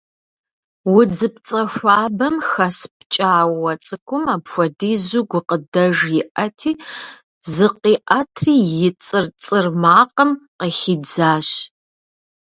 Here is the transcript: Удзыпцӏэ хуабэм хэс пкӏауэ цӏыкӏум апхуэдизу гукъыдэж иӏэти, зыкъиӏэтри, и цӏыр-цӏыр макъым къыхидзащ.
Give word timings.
Удзыпцӏэ 0.97 1.61
хуабэм 1.73 2.35
хэс 2.49 2.77
пкӏауэ 2.97 3.71
цӏыкӏум 3.85 4.23
апхуэдизу 4.35 5.27
гукъыдэж 5.29 5.97
иӏэти, 6.21 6.71
зыкъиӏэтри, 7.53 8.55
и 8.87 8.89
цӏыр-цӏыр 9.03 9.65
макъым 9.81 10.31
къыхидзащ. 10.59 11.47